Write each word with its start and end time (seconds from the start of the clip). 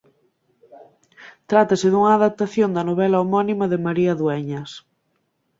Trátase 1.49 1.87
dunha 1.89 2.11
adaptación 2.19 2.69
da 2.73 2.87
novela 2.89 3.21
homónima 3.23 3.65
de 3.71 3.77
María 3.85 4.13
Dueñas. 4.21 4.69